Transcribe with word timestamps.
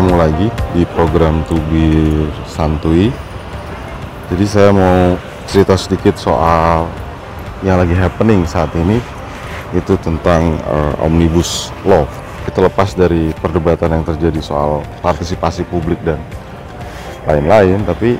ketemu 0.00 0.16
lagi 0.16 0.48
di 0.72 0.82
program 0.96 1.44
Tubir 1.44 2.24
Santuy. 2.48 3.12
Jadi 4.32 4.44
saya 4.48 4.72
mau 4.72 5.20
cerita 5.44 5.76
sedikit 5.76 6.16
soal 6.16 6.88
yang 7.60 7.76
lagi 7.76 7.92
happening 7.92 8.48
saat 8.48 8.72
ini 8.80 8.96
itu 9.76 10.00
tentang 10.00 10.56
uh, 10.64 11.04
omnibus 11.04 11.68
law. 11.84 12.08
Kita 12.48 12.64
lepas 12.64 12.96
dari 12.96 13.28
perdebatan 13.44 14.00
yang 14.00 14.04
terjadi 14.08 14.40
soal 14.40 14.80
partisipasi 15.04 15.68
publik 15.68 16.00
dan 16.00 16.16
lain-lain, 17.28 17.84
tapi 17.84 18.16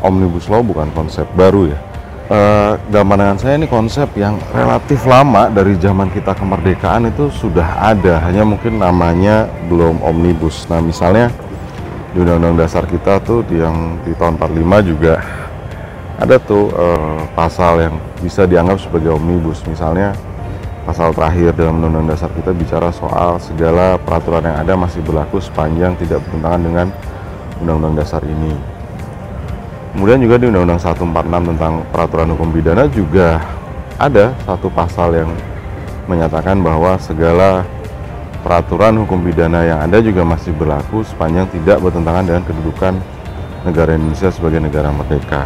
omnibus 0.00 0.48
law 0.48 0.64
bukan 0.64 0.88
konsep 0.96 1.28
baru 1.36 1.68
ya. 1.68 1.89
Uh, 2.30 2.78
dalam 2.94 3.10
pandangan 3.10 3.42
saya 3.42 3.58
ini 3.58 3.66
konsep 3.66 4.06
yang 4.14 4.38
relatif 4.54 5.02
lama 5.02 5.50
dari 5.50 5.74
zaman 5.74 6.14
kita 6.14 6.30
kemerdekaan 6.30 7.10
itu 7.10 7.26
sudah 7.26 7.90
ada, 7.90 8.22
hanya 8.22 8.46
mungkin 8.46 8.78
namanya 8.78 9.50
belum 9.66 9.98
omnibus. 9.98 10.62
Nah 10.70 10.78
misalnya 10.78 11.26
di 12.14 12.22
Undang-Undang 12.22 12.54
Dasar 12.54 12.86
kita 12.86 13.18
tuh 13.18 13.42
yang 13.50 13.98
di 14.06 14.14
tahun 14.14 14.38
45 14.38 14.90
juga 14.94 15.18
ada 16.22 16.38
tuh 16.38 16.70
uh, 16.70 17.18
pasal 17.34 17.82
yang 17.82 17.98
bisa 18.22 18.46
dianggap 18.46 18.78
sebagai 18.78 19.10
omnibus. 19.10 19.66
Misalnya 19.66 20.14
pasal 20.86 21.10
terakhir 21.10 21.50
dalam 21.58 21.82
undang-undang 21.82 22.14
dasar 22.14 22.30
kita 22.30 22.54
bicara 22.54 22.94
soal 22.94 23.42
segala 23.42 23.98
peraturan 23.98 24.46
yang 24.46 24.54
ada 24.54 24.78
masih 24.78 25.02
berlaku 25.02 25.42
sepanjang 25.42 25.98
tidak 25.98 26.22
bertentangan 26.30 26.62
dengan 26.62 26.86
undang-undang 27.58 28.06
dasar 28.06 28.22
ini 28.22 28.54
kemudian 29.94 30.18
juga 30.22 30.36
di 30.38 30.46
undang-undang 30.48 30.80
146 30.80 31.50
tentang 31.54 31.72
peraturan 31.90 32.28
hukum 32.34 32.48
pidana 32.54 32.84
juga 32.90 33.42
ada 34.00 34.32
satu 34.46 34.70
pasal 34.72 35.12
yang 35.12 35.30
menyatakan 36.08 36.58
bahwa 36.62 36.96
segala 36.98 37.62
peraturan 38.40 38.96
hukum 39.04 39.20
pidana 39.20 39.60
yang 39.62 39.78
ada 39.84 40.00
juga 40.00 40.24
masih 40.24 40.56
berlaku 40.56 41.04
sepanjang 41.04 41.46
tidak 41.52 41.78
bertentangan 41.84 42.24
dengan 42.24 42.42
kedudukan 42.48 42.94
negara 43.68 43.92
Indonesia 43.94 44.32
sebagai 44.32 44.60
negara 44.64 44.88
merdeka. 44.88 45.44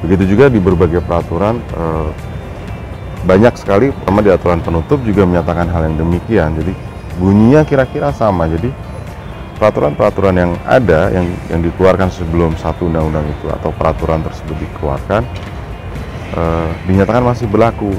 Begitu 0.00 0.34
juga 0.34 0.48
di 0.48 0.58
berbagai 0.58 1.04
peraturan 1.04 1.60
eh, 1.60 2.10
banyak 3.22 3.54
sekali, 3.54 3.94
pertama 3.94 4.18
di 4.18 4.30
aturan 4.34 4.58
penutup 4.58 4.98
juga 5.06 5.22
menyatakan 5.22 5.70
hal 5.70 5.86
yang 5.92 5.96
demikian. 6.00 6.58
Jadi 6.58 6.72
bunyinya 7.22 7.62
kira-kira 7.62 8.10
sama. 8.10 8.50
Jadi 8.50 8.72
peraturan-peraturan 9.62 10.34
yang 10.34 10.52
ada 10.66 11.14
yang 11.14 11.30
yang 11.46 11.62
dikeluarkan 11.62 12.10
sebelum 12.10 12.58
satu 12.58 12.90
undang-undang 12.90 13.22
itu 13.30 13.46
atau 13.46 13.70
peraturan 13.70 14.18
tersebut 14.26 14.58
dikeluarkan 14.58 15.22
eh, 16.34 16.68
dinyatakan 16.90 17.22
masih 17.22 17.46
berlaku 17.46 17.94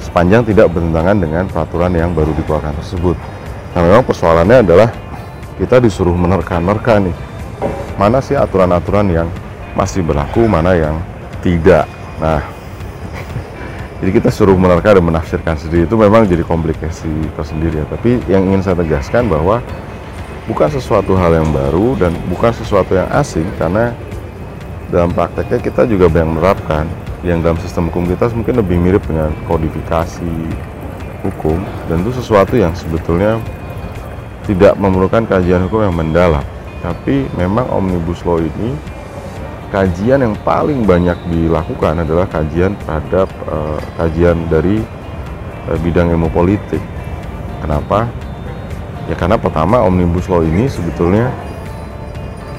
sepanjang 0.00 0.48
tidak 0.48 0.72
bertentangan 0.72 1.20
dengan 1.20 1.44
peraturan 1.44 1.92
yang 1.92 2.16
baru 2.16 2.32
dikeluarkan 2.40 2.72
tersebut. 2.80 3.20
Nah 3.76 3.80
memang 3.84 4.00
persoalannya 4.08 4.64
adalah 4.64 4.88
kita 5.60 5.76
disuruh 5.76 6.16
menerka-nerka 6.16 7.04
nih 7.04 7.12
mana 7.94 8.18
sih 8.18 8.34
aturan-aturan 8.34 9.06
yang 9.12 9.28
masih 9.76 10.02
berlaku 10.02 10.46
mana 10.50 10.74
yang 10.74 10.96
tidak 11.42 11.86
nah 12.18 12.42
jadi 14.02 14.10
kita 14.22 14.28
suruh 14.34 14.58
menerka 14.58 14.98
dan 14.98 15.04
menafsirkan 15.04 15.54
sendiri 15.58 15.86
itu 15.86 15.94
memang 15.94 16.26
jadi 16.26 16.42
komplikasi 16.42 17.10
tersendiri 17.38 17.82
ya 17.82 17.86
tapi 17.86 18.18
yang 18.26 18.42
ingin 18.50 18.66
saya 18.66 18.82
tegaskan 18.82 19.30
bahwa 19.30 19.62
bukan 20.44 20.68
sesuatu 20.68 21.16
hal 21.16 21.40
yang 21.40 21.48
baru 21.50 21.96
dan 21.96 22.12
bukan 22.28 22.52
sesuatu 22.52 22.92
yang 22.96 23.08
asing 23.16 23.48
karena 23.56 23.96
dalam 24.92 25.10
prakteknya 25.10 25.58
kita 25.58 25.88
juga 25.88 26.12
banyak 26.12 26.36
menerapkan 26.36 26.84
yang 27.24 27.40
dalam 27.40 27.56
sistem 27.60 27.88
hukum 27.88 28.04
kita 28.04 28.28
mungkin 28.36 28.60
lebih 28.60 28.76
mirip 28.76 29.02
dengan 29.08 29.32
kodifikasi 29.48 30.34
hukum 31.24 31.56
dan 31.88 32.04
itu 32.04 32.12
sesuatu 32.20 32.54
yang 32.54 32.76
sebetulnya 32.76 33.40
tidak 34.44 34.76
memerlukan 34.76 35.24
kajian 35.24 35.64
hukum 35.64 35.88
yang 35.88 35.96
mendalam 35.96 36.44
tapi 36.84 37.24
memang 37.40 37.64
omnibus 37.72 38.20
law 38.28 38.36
ini 38.36 38.76
kajian 39.74 40.22
yang 40.22 40.36
paling 40.46 40.86
banyak 40.86 41.18
dilakukan 41.32 42.06
adalah 42.06 42.30
kajian 42.30 42.78
terhadap 42.86 43.26
uh, 43.50 43.80
kajian 43.98 44.38
dari 44.46 44.78
uh, 45.66 45.78
bidang 45.82 46.14
ilmu 46.14 46.30
politik. 46.30 46.78
Kenapa? 47.58 48.06
Ya 49.04 49.14
karena 49.16 49.36
pertama 49.36 49.84
omnibus 49.84 50.24
law 50.32 50.40
ini 50.40 50.64
sebetulnya 50.64 51.28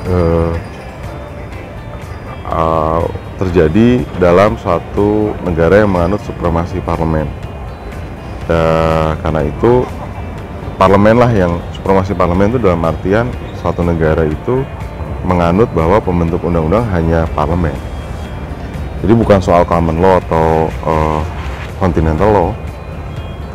uh, 0.05 0.53
uh, 2.45 3.01
terjadi 3.41 4.05
dalam 4.21 4.55
suatu 4.61 5.33
negara 5.41 5.81
yang 5.81 5.91
menganut 5.91 6.21
supremasi 6.21 6.77
parlemen. 6.85 7.25
Uh, 8.45 9.17
karena 9.25 9.41
itu 9.41 9.81
parlemen 10.77 11.17
lah 11.17 11.31
yang 11.33 11.57
supremasi 11.73 12.13
parlemen 12.13 12.53
itu 12.53 12.61
dalam 12.61 12.85
artian 12.85 13.25
suatu 13.57 13.81
negara 13.81 14.21
itu 14.29 14.61
menganut 15.25 15.65
bahwa 15.73 15.97
pembentuk 15.97 16.45
undang-undang 16.45 16.85
hanya 16.93 17.25
parlemen. 17.33 17.73
Jadi 19.01 19.13
bukan 19.17 19.41
soal 19.41 19.65
common 19.65 19.97
law 19.97 20.21
atau 20.21 20.69
uh, 20.85 21.21
continental 21.81 22.29
law, 22.29 22.49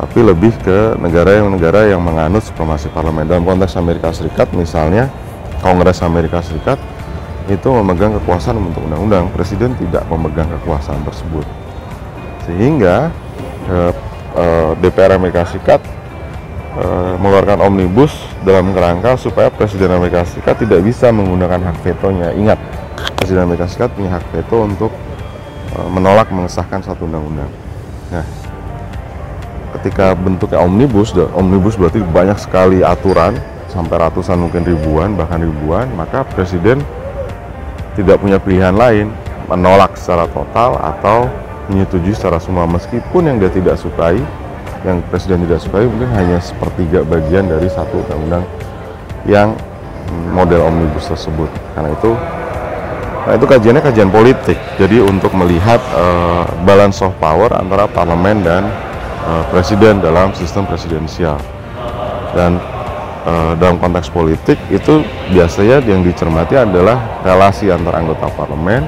tapi 0.00 0.25
lebih 0.25 0.56
ke 0.65 0.97
negara 0.97 1.44
yang 1.44 1.53
negara 1.53 1.84
yang 1.84 2.00
menganut 2.00 2.41
supremasi 2.41 2.88
parlemen. 2.88 3.28
Dalam 3.28 3.44
konteks 3.44 3.77
Amerika 3.77 4.09
Serikat 4.16 4.49
misalnya, 4.56 5.12
Kongres 5.61 6.00
Amerika 6.00 6.41
Serikat 6.41 6.81
itu 7.53 7.69
memegang 7.69 8.16
kekuasaan 8.16 8.56
untuk 8.56 8.81
undang-undang, 8.88 9.28
presiden 9.37 9.77
tidak 9.77 10.09
memegang 10.09 10.49
kekuasaan 10.56 11.05
tersebut. 11.05 11.44
Sehingga 12.49 13.12
uh, 13.69 13.93
uh, 14.41 14.72
DPR 14.81 15.21
Amerika 15.21 15.44
Serikat 15.44 15.84
uh, 16.81 17.21
mengeluarkan 17.21 17.61
omnibus 17.61 18.17
dalam 18.41 18.72
kerangka 18.72 19.21
supaya 19.21 19.53
Presiden 19.53 19.93
Amerika 19.93 20.25
Serikat 20.25 20.65
tidak 20.65 20.81
bisa 20.81 21.12
menggunakan 21.12 21.61
hak 21.61 21.77
vetonya. 21.84 22.32
Ingat, 22.32 22.56
Presiden 23.21 23.44
Amerika 23.44 23.69
Serikat 23.69 23.93
punya 23.93 24.17
hak 24.17 24.25
veto 24.32 24.65
untuk 24.65 24.93
uh, 25.77 25.88
menolak 25.93 26.32
mengesahkan 26.32 26.81
satu 26.81 27.05
undang-undang. 27.05 27.53
Nah, 28.11 28.39
ketika 29.80 30.12
bentuknya 30.12 30.60
omnibus, 30.60 31.16
omnibus 31.32 31.80
berarti 31.80 32.04
banyak 32.04 32.36
sekali 32.36 32.84
aturan 32.84 33.32
sampai 33.72 33.96
ratusan 33.96 34.36
mungkin 34.36 34.60
ribuan 34.68 35.16
bahkan 35.16 35.41
ribuan, 35.41 35.88
maka 35.96 36.20
Presiden 36.28 36.84
tidak 37.96 38.20
punya 38.20 38.36
pilihan 38.36 38.76
lain 38.76 39.08
menolak 39.48 39.96
secara 39.98 40.28
total 40.30 40.78
atau 40.78 41.26
menyetujui 41.72 42.14
secara 42.14 42.38
semua. 42.38 42.69
Meskipun 42.69 43.26
yang 43.26 43.36
dia 43.40 43.50
tidak 43.50 43.80
sukai 43.80 44.20
yang 44.80 45.04
presiden 45.12 45.44
tidak 45.44 45.60
sukai 45.60 45.84
mungkin 45.84 46.08
hanya 46.16 46.40
sepertiga 46.40 47.04
bagian 47.04 47.44
dari 47.44 47.69
satu 47.69 48.00
undang-undang 48.00 48.44
yang 49.28 49.52
model 50.32 50.72
omnibus 50.72 51.08
tersebut. 51.08 51.50
Karena 51.76 51.92
itu 51.92 52.12
nah 53.20 53.36
itu 53.36 53.44
kajiannya 53.44 53.82
kajian 53.84 54.10
politik. 54.10 54.56
Jadi 54.80 55.04
untuk 55.04 55.36
melihat 55.36 55.78
uh, 55.92 56.48
balance 56.64 57.04
of 57.04 57.12
power 57.20 57.52
antara 57.52 57.84
parlemen 57.90 58.40
dan 58.40 58.64
uh, 59.30 59.46
presiden 59.54 60.02
dalam 60.02 60.34
sistem 60.34 60.66
presidensial. 60.66 61.38
Dan 62.34 62.58
uh, 63.22 63.54
dalam 63.54 63.78
konteks 63.78 64.10
politik 64.10 64.58
itu 64.74 65.06
biasanya 65.30 65.78
yang 65.86 66.02
dicermati 66.02 66.58
adalah 66.58 67.22
relasi 67.22 67.70
antara 67.70 68.02
anggota 68.02 68.26
parlemen 68.34 68.82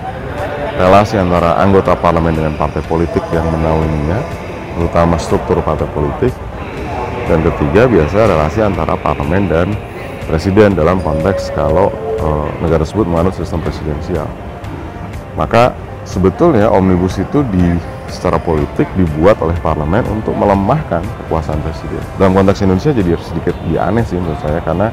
relasi 0.79 1.21
antara 1.21 1.61
anggota 1.61 1.93
parlemen 1.93 2.33
dengan 2.33 2.55
partai 2.57 2.81
politik 2.89 3.21
yang 3.31 3.45
menaunginya 3.45 4.19
terutama 4.73 5.21
struktur 5.21 5.61
partai 5.61 5.89
politik. 5.93 6.33
Dan 7.29 7.45
ketiga 7.47 7.87
biasa 7.87 8.19
relasi 8.29 8.61
antara 8.65 8.99
parlemen 8.99 9.47
dan 9.47 9.69
presiden 10.27 10.75
dalam 10.75 10.99
konteks 10.99 11.55
kalau 11.55 11.93
e, 12.19 12.27
negara 12.65 12.83
tersebut 12.83 13.07
menganut 13.07 13.37
sistem 13.37 13.63
presidensial. 13.63 14.27
Maka 15.39 15.71
sebetulnya 16.03 16.67
omnibus 16.67 17.21
itu 17.23 17.47
di 17.55 17.79
secara 18.13 18.37
politik 18.37 18.85
dibuat 18.95 19.41
oleh 19.41 19.57
parlemen 19.65 20.05
untuk 20.13 20.37
melemahkan 20.37 21.01
kekuasaan 21.25 21.59
presiden 21.65 22.05
dalam 22.21 22.37
konteks 22.37 22.61
Indonesia 22.63 22.93
jadi 22.93 23.17
sedikit 23.17 23.57
aneh 23.81 24.05
sih 24.05 24.21
menurut 24.21 24.39
saya 24.45 24.61
karena 24.61 24.93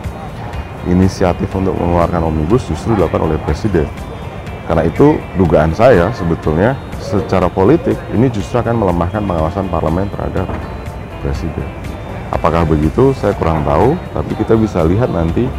inisiatif 0.88 1.52
untuk 1.52 1.76
mengeluarkan 1.76 2.24
omnibus 2.24 2.64
justru 2.72 2.96
dilakukan 2.96 3.28
oleh 3.28 3.38
presiden 3.44 3.86
karena 4.70 4.86
itu 4.86 5.18
dugaan 5.36 5.74
saya 5.74 6.14
sebetulnya 6.14 6.78
secara 7.02 7.50
politik 7.50 7.98
ini 8.14 8.30
justru 8.30 8.62
akan 8.62 8.78
melemahkan 8.78 9.18
pengawasan 9.26 9.66
parlemen 9.66 10.06
terhadap 10.14 10.46
presiden. 11.26 11.66
Apakah 12.30 12.62
begitu? 12.70 13.10
Saya 13.18 13.34
kurang 13.34 13.66
tahu, 13.66 13.98
tapi 14.14 14.38
kita 14.38 14.54
bisa 14.54 14.86
lihat 14.86 15.10
nanti 15.10 15.50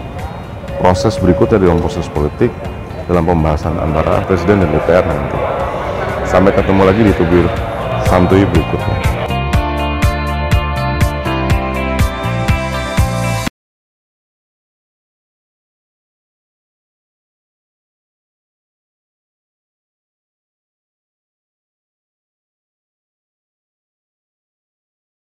proses 0.78 1.18
berikutnya 1.18 1.58
dalam 1.58 1.82
proses 1.82 2.06
politik 2.06 2.54
dalam 3.10 3.26
pembahasan 3.26 3.74
antara 3.82 4.22
presiden 4.22 4.62
dan 4.62 4.70
DPR 4.70 5.02
nanti. 5.02 5.59
Sampai 6.30 6.54
ketemu 6.54 6.86
lagi 6.86 7.02
di 7.02 7.10
tubir 7.18 7.42
santuy 8.06 8.46
berikutnya. 8.46 9.09